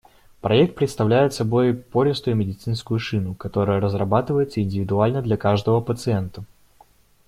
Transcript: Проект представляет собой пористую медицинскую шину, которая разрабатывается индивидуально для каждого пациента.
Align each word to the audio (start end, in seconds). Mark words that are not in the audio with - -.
Проект 0.41 0.73
представляет 0.73 1.31
собой 1.35 1.75
пористую 1.75 2.35
медицинскую 2.35 2.99
шину, 2.99 3.35
которая 3.35 3.79
разрабатывается 3.79 4.59
индивидуально 4.59 5.21
для 5.21 5.37
каждого 5.37 5.79
пациента. 5.79 6.43